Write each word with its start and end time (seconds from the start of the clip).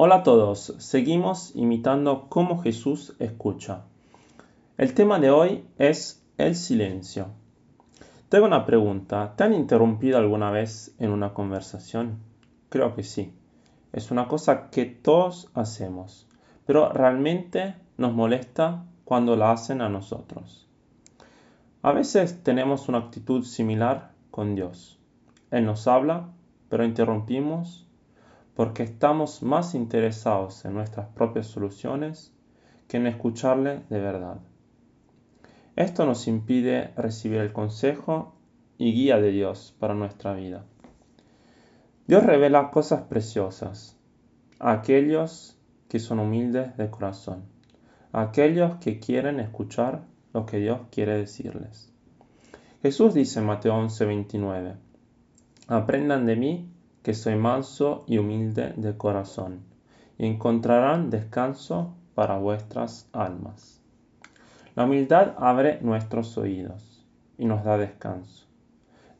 Hola 0.00 0.18
a 0.18 0.22
todos, 0.22 0.76
seguimos 0.78 1.56
imitando 1.56 2.28
cómo 2.28 2.62
Jesús 2.62 3.16
escucha. 3.18 3.82
El 4.76 4.94
tema 4.94 5.18
de 5.18 5.32
hoy 5.32 5.64
es 5.76 6.24
el 6.36 6.54
silencio. 6.54 7.30
Tengo 8.28 8.46
una 8.46 8.64
pregunta, 8.64 9.34
¿te 9.34 9.42
han 9.42 9.54
interrumpido 9.54 10.16
alguna 10.16 10.52
vez 10.52 10.94
en 11.00 11.10
una 11.10 11.34
conversación? 11.34 12.20
Creo 12.68 12.94
que 12.94 13.02
sí. 13.02 13.34
Es 13.92 14.12
una 14.12 14.28
cosa 14.28 14.70
que 14.70 14.86
todos 14.86 15.50
hacemos, 15.54 16.28
pero 16.64 16.92
realmente 16.92 17.74
nos 17.96 18.12
molesta 18.12 18.84
cuando 19.04 19.34
la 19.34 19.50
hacen 19.50 19.80
a 19.80 19.88
nosotros. 19.88 20.68
A 21.82 21.90
veces 21.90 22.44
tenemos 22.44 22.88
una 22.88 22.98
actitud 22.98 23.42
similar 23.42 24.12
con 24.30 24.54
Dios. 24.54 25.00
Él 25.50 25.66
nos 25.66 25.88
habla, 25.88 26.28
pero 26.68 26.84
interrumpimos 26.84 27.87
porque 28.58 28.82
estamos 28.82 29.44
más 29.44 29.76
interesados 29.76 30.64
en 30.64 30.74
nuestras 30.74 31.06
propias 31.10 31.46
soluciones 31.46 32.34
que 32.88 32.96
en 32.96 33.06
escucharle 33.06 33.84
de 33.88 34.00
verdad. 34.00 34.40
Esto 35.76 36.04
nos 36.04 36.26
impide 36.26 36.92
recibir 36.96 37.38
el 37.38 37.52
consejo 37.52 38.34
y 38.76 38.92
guía 38.92 39.20
de 39.20 39.30
Dios 39.30 39.76
para 39.78 39.94
nuestra 39.94 40.34
vida. 40.34 40.64
Dios 42.08 42.24
revela 42.24 42.72
cosas 42.72 43.02
preciosas 43.02 43.96
a 44.58 44.72
aquellos 44.72 45.56
que 45.88 46.00
son 46.00 46.18
humildes 46.18 46.76
de 46.76 46.90
corazón, 46.90 47.44
a 48.10 48.22
aquellos 48.22 48.78
que 48.78 48.98
quieren 48.98 49.38
escuchar 49.38 50.02
lo 50.32 50.46
que 50.46 50.56
Dios 50.56 50.80
quiere 50.90 51.16
decirles. 51.16 51.92
Jesús 52.82 53.14
dice 53.14 53.38
en 53.38 53.46
Mateo 53.46 53.74
11:29, 53.74 54.74
Aprendan 55.68 56.26
de 56.26 56.34
mí 56.34 56.72
que 57.08 57.14
soy 57.14 57.36
manso 57.36 58.04
y 58.06 58.18
humilde 58.18 58.74
de 58.76 58.98
corazón, 58.98 59.60
y 60.18 60.26
encontrarán 60.26 61.08
descanso 61.08 61.94
para 62.14 62.36
vuestras 62.36 63.08
almas. 63.14 63.80
La 64.76 64.84
humildad 64.84 65.32
abre 65.38 65.80
nuestros 65.80 66.36
oídos 66.36 67.06
y 67.38 67.46
nos 67.46 67.64
da 67.64 67.78
descanso. 67.78 68.46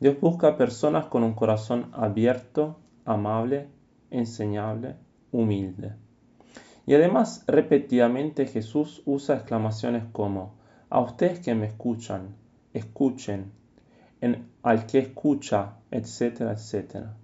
Dios 0.00 0.20
busca 0.20 0.58
personas 0.58 1.06
con 1.06 1.24
un 1.24 1.32
corazón 1.32 1.88
abierto, 1.94 2.76
amable, 3.06 3.68
enseñable, 4.10 4.96
humilde. 5.32 5.94
Y 6.84 6.92
además, 6.92 7.42
repetidamente 7.46 8.44
Jesús 8.44 9.00
usa 9.06 9.36
exclamaciones 9.36 10.04
como, 10.12 10.56
a 10.90 11.00
ustedes 11.00 11.40
que 11.40 11.54
me 11.54 11.68
escuchan, 11.68 12.36
escuchen, 12.74 13.50
en, 14.20 14.46
al 14.62 14.84
que 14.84 14.98
escucha, 14.98 15.78
etcétera, 15.90 16.52
etcétera. 16.52 17.16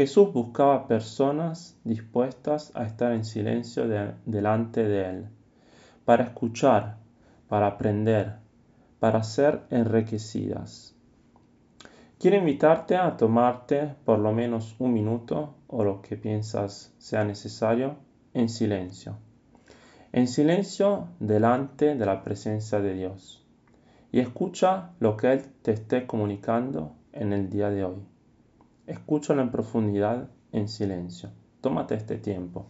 Jesús 0.00 0.32
buscaba 0.32 0.88
personas 0.88 1.78
dispuestas 1.84 2.74
a 2.74 2.84
estar 2.84 3.12
en 3.12 3.22
silencio 3.22 3.84
delante 4.24 4.82
de 4.82 5.10
Él, 5.10 5.28
para 6.06 6.24
escuchar, 6.24 6.96
para 7.50 7.66
aprender, 7.66 8.36
para 8.98 9.22
ser 9.22 9.60
enriquecidas. 9.68 10.96
Quiero 12.18 12.38
invitarte 12.38 12.96
a 12.96 13.14
tomarte 13.18 13.94
por 14.06 14.20
lo 14.20 14.32
menos 14.32 14.74
un 14.78 14.94
minuto 14.94 15.56
o 15.66 15.84
lo 15.84 16.00
que 16.00 16.16
piensas 16.16 16.94
sea 16.96 17.22
necesario 17.24 17.96
en 18.32 18.48
silencio. 18.48 19.18
En 20.12 20.28
silencio 20.28 21.08
delante 21.18 21.94
de 21.94 22.06
la 22.06 22.24
presencia 22.24 22.80
de 22.80 22.94
Dios. 22.94 23.46
Y 24.12 24.20
escucha 24.20 24.92
lo 24.98 25.18
que 25.18 25.30
Él 25.30 25.42
te 25.60 25.72
esté 25.72 26.06
comunicando 26.06 26.94
en 27.12 27.34
el 27.34 27.50
día 27.50 27.68
de 27.68 27.84
hoy. 27.84 28.06
Escúchalo 28.90 29.40
en 29.40 29.52
profundidad, 29.52 30.28
en 30.50 30.66
silencio. 30.66 31.30
Tómate 31.60 31.94
este 31.94 32.16
tiempo. 32.16 32.66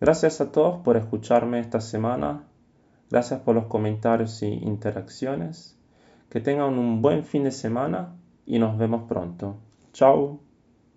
Gracias 0.00 0.40
a 0.40 0.50
todos 0.50 0.78
por 0.78 0.96
escucharme 0.96 1.60
esta 1.60 1.82
semana. 1.82 2.44
Gracias 3.10 3.40
por 3.40 3.54
los 3.54 3.66
comentarios 3.66 4.42
y 4.42 4.46
interacciones. 4.46 5.78
Que 6.30 6.40
tengan 6.40 6.78
un 6.78 7.02
buen 7.02 7.24
fin 7.24 7.44
de 7.44 7.50
semana 7.50 8.16
y 8.46 8.58
nos 8.58 8.78
vemos 8.78 9.02
pronto. 9.06 9.58
Chao. 9.92 10.45